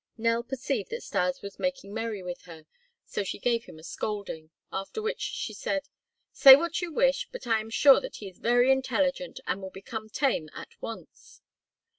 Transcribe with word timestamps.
Nell 0.17 0.41
perceived 0.41 0.89
that 0.89 1.03
Stas 1.03 1.43
was 1.43 1.59
making 1.59 1.93
merry 1.93 2.23
with 2.23 2.41
her, 2.45 2.65
so 3.05 3.23
she 3.23 3.37
gave 3.37 3.65
him 3.65 3.77
a 3.77 3.83
scolding; 3.83 4.49
after 4.73 4.99
which 4.99 5.21
she 5.21 5.53
said: 5.53 5.89
"Say 6.31 6.55
what 6.55 6.81
you 6.81 6.91
wish, 6.91 7.27
but 7.31 7.45
I 7.45 7.59
am 7.59 7.69
sure 7.69 8.01
that 8.01 8.15
he 8.15 8.27
is 8.27 8.39
very 8.39 8.71
intelligent 8.71 9.39
and 9.45 9.61
will 9.61 9.69
become 9.69 10.09
tame 10.09 10.49
at 10.55 10.71
once." 10.81 11.43